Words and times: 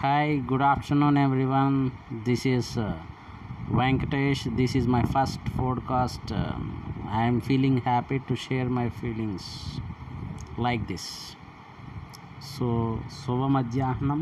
Hi, 0.00 0.36
good 0.38 0.62
afternoon, 0.62 1.16
everyone. 1.16 1.92
This 2.24 2.44
is 2.46 2.76
uh, 2.76 2.94
Venkatesh. 3.70 4.56
This 4.56 4.74
is 4.74 4.86
my 4.86 5.02
first 5.04 5.42
podcast. 5.52 6.32
Um, 6.32 6.64
I 7.08 7.24
am 7.24 7.40
feeling 7.40 7.78
happy 7.78 8.18
to 8.20 8.36
share 8.36 8.66
my 8.70 8.88
feelings 8.92 9.44
like 10.58 10.86
this. 10.86 11.06
So 12.48 12.66
శుభ 13.16 13.46
మధ్యాహ్నం 13.54 14.20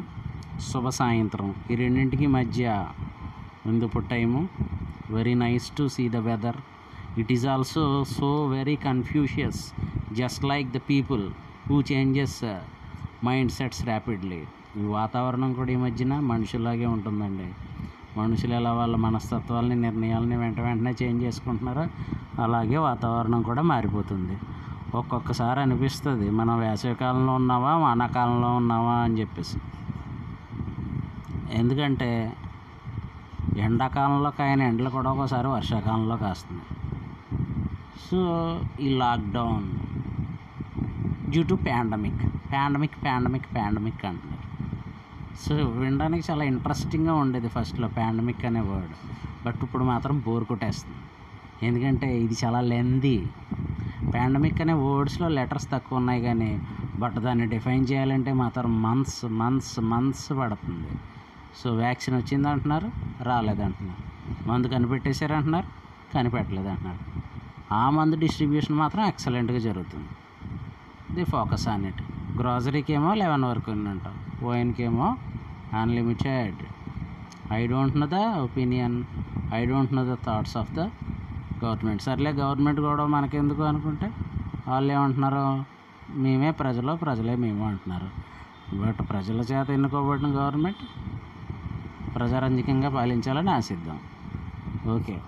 శుభ 0.69 0.89
సాయంత్రం 0.99 1.49
ఈ 1.71 1.75
రెండింటికి 1.81 2.29
మధ్య 2.37 2.63
ఎందుపు 3.71 4.01
time 4.13 4.41
very 5.11 5.35
nice 5.43 5.67
to 5.79 5.85
see 5.95 6.05
the 6.15 6.21
weather 6.29 6.59
it 7.23 7.33
is 7.37 7.47
also 7.55 7.83
so 8.17 8.31
very 8.55 8.77
confusing 8.87 9.61
just 10.21 10.45
like 10.53 10.71
the 10.77 10.81
people 10.91 11.25
who 11.69 11.79
changes 11.91 12.39
mind 13.29 13.55
sets 13.59 13.83
rapidly 13.91 14.41
ఈ 14.78 14.82
వాతావరణం 14.82 15.54
కూడా 15.54 15.72
ఈ 15.72 15.76
మధ్యన 15.76 16.20
మనుషులాగే 16.20 16.86
ఉంటుందండి. 16.86 17.48
మనుషులు 18.18 18.54
ఎలా 18.54 18.74
వాళ్ళ 18.74 18.96
మనస్తత్వాలని 18.96 19.76
నిర్ణయాలని 19.76 20.38
వెంట 20.38 20.60
వెంటనే 20.60 20.94
చేంజ్ 21.02 21.24
చేసుకుంటున్నారో 21.24 21.88
అలాగే 22.42 22.78
వాతావరణం 22.78 23.42
కూడా 23.42 23.62
మారిపోతుంది. 23.62 24.38
ఒక్కొక్కసారి 24.96 25.60
అనిపిస్తుంది 25.60 26.30
మనం 26.30 26.60
వేసవికాలంలో 26.60 27.34
ఉన్నావా 27.34 27.76
వానాకాలంలో 27.76 28.56
ఉన్నావా 28.56 28.94
అని 28.94 29.20
చెప్పేసి. 29.20 29.58
ఎందుకంటే 31.52 32.34
ఎండాకాలంలో 33.58 34.30
కాయని 34.30 34.64
ఎండలు 34.68 34.90
కూడా 34.90 35.12
ఒకసారి 35.12 35.48
వర్షాకాలంలో 35.48 36.18
కాస్తుంది 36.18 36.66
సో 38.10 38.20
ఈ 38.80 38.90
lockdown 38.98 39.70
due 41.30 41.44
to 41.44 41.54
pandemic 41.54 42.22
pandemic 42.54 43.06
pandemic 43.06 43.56
pandemic 43.58 44.06
అంటున్నారు 44.06 44.29
సో 45.44 45.56
వినడానికి 45.82 46.24
చాలా 46.30 46.44
ఇంట్రెస్టింగ్గా 46.52 47.14
ఉండేది 47.24 47.50
ఫస్ట్లో 47.56 47.88
పాండమిక్ 47.98 48.44
అనే 48.50 48.62
వర్డ్ 48.70 48.96
బట్ 49.46 49.60
ఇప్పుడు 49.66 49.84
మాత్రం 49.92 50.16
బోర్ 50.26 50.46
కొట్టేస్తుంది. 50.50 51.00
ఎందుకంటే 51.68 52.08
ఇది 52.24 52.36
చాలా 52.44 52.60
లెందీ 52.72 53.18
పాండమిక్ 54.16 54.60
అనే 54.64 54.76
వర్డ్స్లో 54.84 55.28
లెటర్స్ 55.38 55.68
తక్కువ 55.74 56.00
ఉన్నాయి 56.02 56.22
కానీ 56.28 56.52
బట్ 57.02 57.18
దాన్ని 57.26 57.46
డిఫైన్ 57.54 57.84
చేయాలంటే 57.92 58.32
మాత్రం 58.44 58.70
మంత్స్ 58.86 59.22
మంత్స్ 59.42 59.76
మంత్స్ 59.92 60.30
పడుతుంది. 60.40 60.92
సో 61.60 61.68
వ్యాక్సిన్ 61.82 62.16
వచ్చింది 62.20 62.48
అంటున్నారు 62.54 62.90
రాలేదంటున్నారు 63.30 64.04
మందు 64.50 64.68
కనిపెట్టేశారు 64.74 65.34
అంటున్నారు 65.40 65.68
కనిపెట్టలేదు 66.14 66.70
అంటున్నారు. 66.74 67.02
ఆ 67.80 67.84
మందు 67.98 68.16
డిస్ట్రిబ్యూషన్ 68.26 68.78
మాత్రం 68.84 69.04
ఎక్సలెంట్గా 69.12 69.60
జరుగుతుంది. 69.68 70.10
ది 71.16 71.24
ఫోకస్ 71.34 71.66
ఆన్ 71.74 71.86
ఇట్ 71.92 72.02
గ్రాసరీకి 72.40 72.92
ఏమో 73.00 73.12
లెవెన్ 73.22 73.46
వరకు 73.52 73.72
అంటాం 73.94 74.16
ఓఎన్కి 74.48 74.84
ఏమో 74.90 75.08
unlimited 75.74 76.56
I 77.54 77.68
don't 77.68 77.98
know 77.98 78.08
the 78.08 78.14
opinion 78.14 79.04
I 79.54 79.66
don't 79.66 79.94
know 79.94 80.16
the 80.16 80.18
thoughts 80.26 80.58
of 80.58 80.74
the 80.74 80.80
government 81.66 82.02
సర్లే 82.02 82.32
గవర్నమెంట్ 82.32 82.80
కూడా 82.80 83.06
మనకెందుకు 83.06 83.62
అనుకుంటే 83.62 84.12
వాళ్ళు 84.68 84.94
ఏమంటున్నారు 84.94 85.64
మేమే 86.20 86.52
ప్రజలు 86.52 86.94
ప్రజలే 86.94 87.36
మేము 87.36 87.68
అంటున్నారు. 87.68 88.30
బట్ 88.76 89.10
ప్రజల 89.10 89.40
చేత 89.40 89.70
ఎన్నుకోబడిన 89.70 90.28
గవర్నమెంట్ 90.28 90.78
ప్రజారంజకంగా 92.16 92.90
పాలించాలని 92.90 93.50
ఆశిద్దాం. 93.50 94.00
ఓకే. 94.96 95.20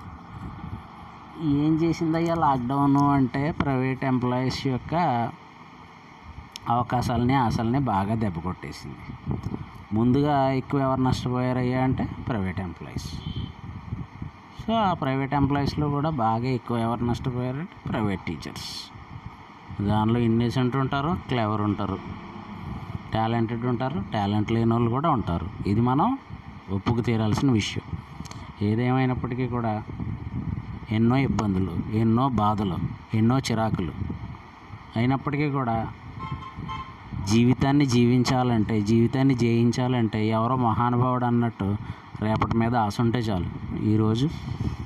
ఏం 1.44 1.74
చేసిందయ్యా 1.84 2.36
లాక్డౌన్ 2.36 2.98
అంటే 2.98 3.52
ప్రైవేట్ 3.52 4.06
ఎంప్లాయీస్ 4.06 4.68
యొక్క 4.68 4.96
అవకాశాలని 6.70 7.34
ఆశల్ని 7.34 7.80
బాగా 7.80 8.16
దెబ్బ 8.16 8.40
కొట్టేసింది. 8.40 8.98
ముందుగా 9.94 10.52
ఎక్కువ 10.52 10.80
ఎవరు 10.80 11.02
నష్టపోయారయ్యా 11.02 11.84
అంటే 11.84 12.04
ప్రైవేట్ 12.28 12.60
ఎంప్లాయీస్. 12.60 13.10
సో 14.64 14.74
ఆ 14.74 14.94
ప్రైవేట్ 14.94 15.34
ఎంప్లాయీస్లో 15.34 15.90
కూడా 15.90 16.10
బాగా 16.10 16.46
ఎక్కువ 16.46 16.78
ఎవరు 16.78 17.06
నష్టపోయారంటే 17.06 17.90
ప్రైవేట్ 17.90 18.22
టీచర్స్. 18.22 18.70
దానిలో 19.88 20.20
ఇన్నోసెంట్ 20.20 20.76
ఉంటారు 20.76 21.18
క్లెవర్ 21.28 21.62
ఉంటారు 21.62 22.00
టాలెంటెడ్ 23.14 23.66
ఉంటారు 23.66 24.04
టాలెంట్ 24.14 24.52
లేని 24.52 24.74
వాళ్ళు 24.74 24.90
కూడా 24.90 25.10
ఉంటారు. 25.10 25.48
ఇది 25.68 25.82
మనం 25.82 26.18
ఒప్పుకు 26.72 27.02
తీరాల్సిన 27.02 27.52
విషయం. 27.52 27.84
ఏదేమైనప్పటికీ 28.68 29.48
కూడా 29.48 29.84
ఎన్నో 30.92 31.18
ఇబ్బందులు 31.18 31.96
ఎన్నో 31.96 32.30
బాధలు 32.30 32.78
ఎన్నో 33.14 33.40
చిరాకులు 33.40 33.92
అయినప్పటికీ 34.96 35.50
కూడా 35.50 35.88
జీవితాన్ని 37.28 37.86
జీవించాలంటే 37.86 38.82
జీవితాన్ని 38.82 39.34
జయించాలంటే 39.34 40.28
ఎవరో 40.28 40.56
మహానుభావుడు 40.56 41.26
అన్నట్టు 41.26 41.76
రేపటి 42.22 42.58
మీద 42.58 42.76
ఆశ 42.76 43.02
ఉంటే 43.02 43.20
చాలు. 43.20 43.80
ఈరోజు 43.84 44.30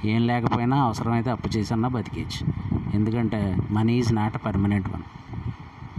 ఏం 0.06 0.28
లేకపోయినా 0.28 0.78
అవసరమైతే 0.78 1.30
అప్పు 1.30 1.58
చేసన్నా 1.58 1.90
బతికేయచ్చు. 1.90 2.54
ఎందుకంటే 2.94 3.58
money 3.72 3.94
is 3.94 4.14
not 4.14 4.46
permanent 4.46 4.90
one. 4.90 5.02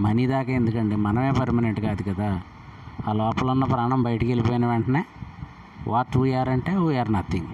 Money 0.01 0.27
దాకా 0.27 0.53
ఎందుకండి? 0.53 0.97
మనమే 0.97 1.31
పర్మనెంట్ 1.31 1.81
కాదు 1.81 2.03
కదా. 2.03 2.41
ఆ 3.09 3.13
లోపల 3.13 3.51
ఉన్న 3.51 3.65
ప్రాణం 3.65 4.03
బయటికి 4.03 4.31
వెళ్ళిపోయిన 4.31 4.67
వెంటనే 4.67 5.05
వాట్ 5.89 6.17
వీఆర్ 6.17 6.49
అంటే 6.49 6.77
వీఆర్ 6.77 7.13
నథింగ్. 7.13 7.47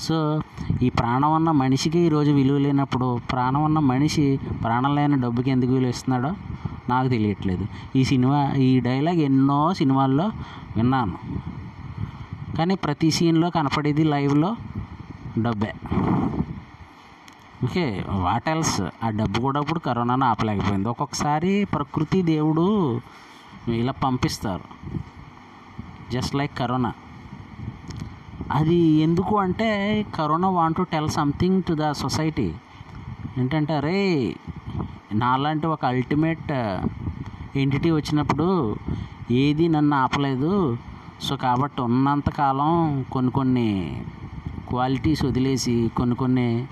సో 0.00 0.40
ఈ 0.82 0.88
ప్రాణం 0.88 1.34
ఉన్న 1.34 1.50
మనిషికి 1.50 1.98
ఈరోజు 1.98 2.30
విలువ 2.30 2.58
లేనప్పుడు 2.58 3.18
ప్రాణం 3.32 3.64
ఉన్న 3.64 3.78
మనిషి 3.78 4.40
ప్రాణం 4.64 4.94
లేని 4.94 5.20
డబ్బుకి 5.20 5.50
ఎందుకు 5.50 5.72
విలువ 5.72 5.90
ఇస్తున్నాడో 5.90 6.34
నాకు 6.92 7.08
తెలియట్లేదు. 7.08 7.64
ఈ 7.96 8.04
సినిమా 8.04 8.40
ఈ 8.66 8.80
డైలాగ్ 8.80 9.20
ఎన్నో 9.28 9.60
సినిమాల్లో 9.74 10.26
విన్నాను. 10.76 11.18
కానీ 12.56 12.74
ప్రతి 12.74 13.10
సీన్లో 13.10 13.50
కనపడేది 13.50 14.04
లైవ్లో 14.04 14.56
డబ్బే. 15.38 15.74
ఓకే 17.64 17.84
వాట్ 18.08 18.48
ఎల్స్ 18.48 18.80
ఆ 18.80 19.10
డబ్బు 19.10 19.40
కూడా 19.40 19.60
ఇప్పుడు 19.60 19.78
కరోనాను 19.78 20.24
ఆపలేకపోయింది. 20.26 20.88
ఒక్కొక్కసారి 20.88 21.52
ప్రకృతి 21.64 22.22
దేవుడు 22.22 22.66
ఇలా 23.68 23.92
పంపిస్తారు. 23.92 24.66
జస్ట్ 26.12 26.34
లైక్ 26.34 26.58
కరోనా 26.58 26.92
అది 28.50 28.80
ఎందుకు 29.06 29.34
అంటే 29.38 29.70
corona 30.14 30.48
want 30.48 30.76
to 30.76 30.82
tell 30.82 31.08
something 31.08 31.62
to 31.68 31.74
the 31.80 31.84
society 31.92 32.48
ఏంటంటే 33.38 33.72
అరే 33.74 34.00
నాలాంటి 35.12 35.66
ఒక 35.66 35.84
అల్టిమేట్ 35.84 36.52
ఎంటిటీ 37.58 37.90
వచ్చినప్పుడు 37.90 38.76
ఏది 39.30 39.68
నన్ను 39.68 39.96
ఆపలేదు. 39.96 40.78
సో 41.22 41.36
కాబట్టి 41.36 41.82
ఉన్నంతకాలం 41.82 43.04
కొన్ని 43.12 43.32
కొన్ని 43.32 44.00
క్వాలిటీస్ 44.68 45.24
వదిలేసి 45.24 45.90
కొన్ని 45.96 46.16
కొన్ని 46.16 46.66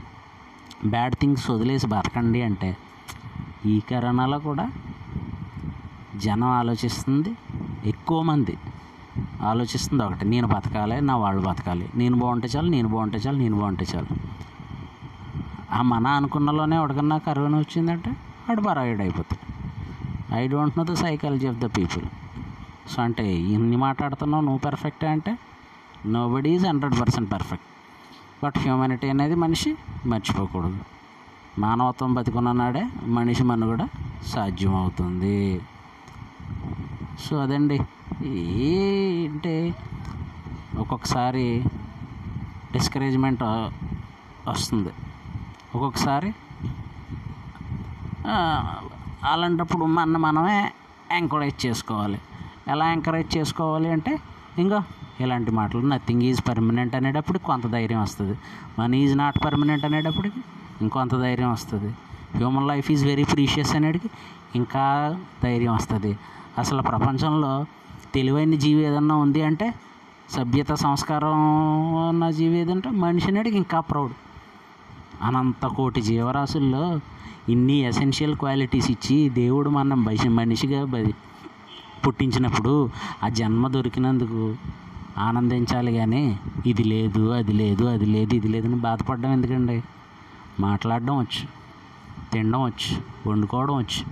బ్యాడ్ 0.87 1.15
థింగ్స్ 1.15 1.51
వదిలేసి 1.51 1.87
బతకండి 1.87 2.43
అంటే 2.43 2.77
ఈ 3.67 3.81
కరోనాలో 3.91 4.39
కూడా 4.39 4.71
జనం 6.17 6.49
ఆలోచిస్తుంది. 6.49 7.37
ఎక్కువ 7.85 8.23
మంది 8.23 8.59
ఆలోచిస్తుంది 9.43 10.03
ఒకటి 10.05 10.25
నేను 10.25 10.49
బతకాలి 10.49 11.01
నా 11.01 11.17
వాళ్ళు 11.17 11.43
బతకాలి. 11.47 11.89
నేను 11.95 12.17
బాగుంటే 12.17 12.49
చాలు 12.57 12.71
నేను 12.71 12.89
బాగుంటే 12.89 13.19
చాలు 13.19 13.37
నేను 13.37 13.59
బాగుంటే 13.59 13.87
చాలు. 13.97 14.07
ఆ 15.75 15.83
మన 15.83 16.07
అనుకున్నలోనే 16.07 16.79
ఉడకన్నా 16.79 17.19
కరోనా 17.19 17.59
వచ్చిందంటే? 17.59 18.17
వాడు 18.51 18.63
పరాయుడు 18.63 19.03
అయిపోతాడు 19.03 19.47
I 20.35 20.47
don't 20.47 20.79
know 20.79 20.85
the 20.85 20.95
psychology 20.95 21.47
of 21.47 21.59
the 21.59 21.67
people 21.67 22.07
so 22.91 23.03
అంటే 23.03 23.25
ఇన్ని 23.33 23.77
మాట్లాడుతున్నావు 23.77 24.43
నువ్వు 24.45 24.59
పర్ఫెక్టే 24.59 25.07
అంటే 25.07 25.33
nobody 26.29 26.51
is 26.51 26.67
hundred 26.67 27.01
percent 27.01 27.33
perfect 27.33 27.67
but 28.45 28.59
humanity 28.59 29.09
అనేది 29.09 29.35
మనిషి 29.35 29.71
మర్చిపోకూడదు. 30.07 30.81
మానవత్వం 31.59 32.15
బతికున్న 32.15 32.53
నాడే 32.53 32.85
మనిషి 33.03 33.43
మనుగడ 33.43 33.89
సాధ్యం 34.27 34.75
అవుతుంది 34.75 35.61
సో 37.25 37.37
అదండి 37.37 37.79
ఏంటి 38.71 39.75
ఒక్కొక్కసారి 40.79 41.47
డిస్కరేజ్మెంట్ 42.73 43.43
వస్తుంది. 44.49 44.93
ఒక్కొక్కసారి 45.75 46.31
అలాంటప్పుడు 49.25 49.85
మన 49.85 50.17
మనమే 50.17 50.73
ఎంకరేజ్ 51.13 51.67
చేసుకోవాలి. 51.67 52.21
ఎలా 52.69 52.93
ఎంకరేజ్ 52.93 53.37
చేసుకోవాలి 53.37 53.93
అంటే 53.93 54.19
ఇంకా 54.59 54.85
ఇలాంటి 55.21 55.51
మాటలు 55.51 55.87
నథింగ్ 55.87 56.23
ఈజ్ 56.23 56.49
పర్మనెంట్ 56.49 56.95
అనేటప్పుడు 56.97 57.39
కొంత 57.39 57.67
ధైర్యం 57.67 58.03
వస్తుంది. 58.03 58.39
మనీ 58.79 59.05
ఈజ్ 59.05 59.19
నాట్ 59.19 59.45
పర్మనెంట్ 59.45 59.85
అనేటప్పటికి 59.85 60.41
ఇంకొంత 60.81 61.15
ధైర్యం 61.15 61.53
వస్తుంది. 61.53 61.95
Human 62.37 62.69
life 62.69 62.91
is 62.91 63.05
very 63.05 63.25
precious 63.25 63.77
అనేటికి 63.77 64.11
ఇంకా 64.55 65.17
ధైర్యం 65.43 65.75
వస్తుంది. 65.75 66.19
అసలు 66.59 66.83
ప్రపంచంలో 66.83 67.67
తెలివైన 68.15 68.55
జీవి 68.55 68.83
ఏదన్నా 68.83 69.17
ఉంది 69.17 69.43
అంటే 69.43 69.75
సభ్యత 70.31 70.73
సంస్కారం 70.73 71.35
ఉన్న 72.09 72.31
జీవి 72.31 72.59
ఏదంటే 72.59 72.91
మనిషి 72.91 73.29
అనేటికి 73.29 73.57
ఇంకా 73.57 73.81
ప్రౌడ్ 73.81 74.13
అనంత 75.23 75.67
కోటి 75.67 76.03
జీవరాశుల్లో 76.03 77.01
ఇన్ని 77.49 77.77
ఎసెన్షియల్ 77.81 78.37
క్వాలిటీస్ 78.37 78.91
ఇచ్చి 78.91 79.29
దేవుడు 79.29 79.71
మనం 79.71 80.05
మనిషిగా 80.29 81.05
పుట్టించినప్పుడు 82.07 82.91
ఆ 83.23 83.29
జన్మ 83.29 83.69
దొరికినందుకు 83.69 84.55
ఆనందించాలి 85.19 85.93
కానీ 85.93 86.41
ఇది 86.67 86.85
లేదు 86.85 87.31
అది 87.31 87.53
లేదు 87.53 87.85
అది 87.85 88.07
లేదు 88.07 88.35
ఇది 88.35 88.49
లేదని 88.49 88.75
బాధపడడం 88.75 89.33
ఎందుకండి? 89.33 89.83
మాట్లాడడం 90.61 91.19
వచ్చు 91.19 91.49
తినడం 92.33 92.63
వచ్చు 92.63 93.03
వండుకోవడం 93.31 93.77
వచ్చు. 93.77 94.03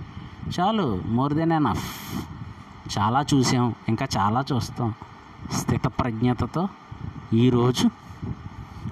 చాలు 0.59 1.01
మోర్ 1.07 1.33
దెన్ 1.33 1.51
ఎనఫ్ 1.51 1.87
చాలా 2.99 3.25
చూసాం 3.33 3.75
ఇంకా 3.89 4.07
చాలా 4.17 4.45
చూస్తాం. 4.53 4.93
స్థితప్రజ్ఞతతో 5.51 6.67
ఈరోజు 7.33 7.89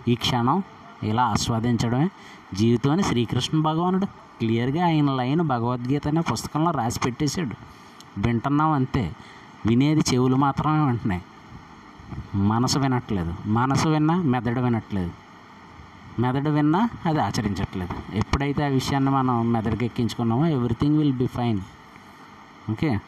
ఈ 0.07 0.15
క్షణం 0.15 0.63
ఇలా 1.03 1.23
ఆస్వాదించడమే 1.23 2.09
జీవితం 2.53 2.91
అని 2.91 3.03
శ్రీకృష్ణ 3.03 3.61
భగవానుడు 3.61 4.05
క్లియర్గా 4.05 4.85
ఆయన 4.85 5.11
లైన్ 5.11 5.41
భగవద్గీత 5.41 6.07
అనే 6.07 6.21
పుస్తకంలో 6.21 6.71
రాసి 6.71 6.99
పెట్టేశాడు. 6.99 7.55
వింటున్నాం 8.19 8.71
అంతే. 8.71 9.15
వినేది 9.65 10.01
చెవులు 10.13 10.35
మాత్రమే 10.35 10.85
వింటున్నాయి 10.85 11.23
మనసు 12.35 12.79
వినట్లేదు. 12.79 13.35
మనసు 13.45 13.88
విన్నా 13.88 14.21
మెదడు 14.21 14.59
వినట్లేదు. 14.59 15.11
మెదడు 16.21 16.49
విన్నా 16.49 16.89
అది 17.05 17.21
ఆచరించట్లేదు. 17.21 18.17
ఎప్పుడైతే 18.17 18.63
ఆ 18.63 18.67
విషయాన్ని 18.67 19.09
మనం 19.09 19.51
మెదడుకి 19.51 19.85
ఎక్కించుకున్నామో 19.85 20.45
everything 20.45 20.97
will 20.97 21.13
be 21.13 21.27
fine. 21.27 21.59
Okay? 22.71 22.99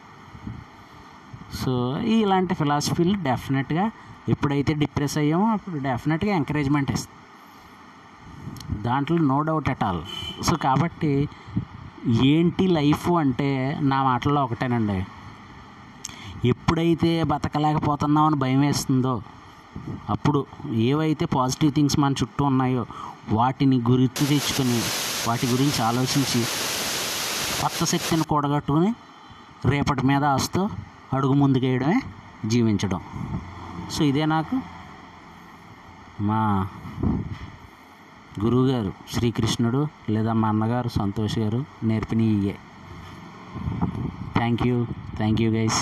So 1.54 1.98
ఇలాంటి 1.98 2.54
ఫిలాసఫీలు 2.54 3.22
డెఫినెట్గా 3.22 3.90
ఎప్పుడైతే 4.28 4.74
డిప్రెస్ 4.74 5.18
అయ్యామో 5.18 5.46
అప్పుడు 5.46 5.78
డెఫినెట్గా 5.78 6.36
ఎంకరేజ్మెంట్ 6.36 6.90
ఇస్తుంది 6.90 7.16
దాంట్లో 8.82 9.18
no 9.18 9.42
doubt 9.42 9.68
at 9.68 9.84
all 9.84 10.02
so 10.42 10.56
కాబట్టి 10.56 11.28
ఏంటి 12.24 12.66
లైఫ్ 12.66 13.10
అంటే 13.10 13.78
నా 13.82 14.02
మాటల్లో 14.02 14.44
ఒకటేనండి. 14.44 15.06
ఎప్పుడైతే 16.48 17.22
బతకలేకపోతున్నామని 17.22 18.36
భయం 18.36 18.60
వేస్తుందో 18.60 19.22
అప్పుడు 20.10 20.46
ఏవైతే 20.72 21.24
పాజిటివ్ 21.24 21.72
థింగ్స్ 21.72 21.98
మన 21.98 22.12
చుట్టూ 22.12 22.44
ఉన్నాయో 22.44 22.86
వాటిని 23.32 23.80
గుర్తు 23.90 24.24
తెచ్చుకొని 24.24 24.78
వాటి 25.28 25.46
గురించి 25.46 25.82
ఆలోచించి 25.82 26.40
కొత్త 27.60 27.84
శక్తిని 27.84 28.22
కూడగట్టుకుని 28.22 28.94
రేపటి 29.64 30.06
మీద 30.06 30.24
ఆస్తూ 30.24 30.68
అడుగు 31.12 31.32
ముందుకేయడమే 31.32 32.00
జీవించడం. 32.46 33.00
సో 33.92 34.04
ఇదే 34.04 34.24
నాకు 34.24 34.56
మా 36.20 36.68
గురువుగారు 38.38 38.90
శ్రీకృష్ణుడు 39.12 39.80
లేదా 40.10 40.32
మా 40.32 40.48
అన్నగారు 40.48 40.90
సంతోష్ 40.92 41.38
గారు 41.38 41.60
నేర్పిన 41.84 42.20
ఇయ్యే 42.30 42.54
thank 44.36 44.62
you 44.66 44.76
thank 45.16 45.40
you 45.40 45.48
guys 45.50 45.80